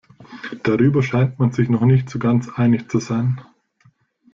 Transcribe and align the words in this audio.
Darüber 0.63 1.03
scheint 1.03 1.37
man 1.37 1.51
sich 1.51 1.69
noch 1.69 1.83
nicht 1.85 2.09
so 2.09 2.17
ganz 2.17 2.49
einig 2.49 2.89
zu 2.89 2.97
sein. 2.99 3.39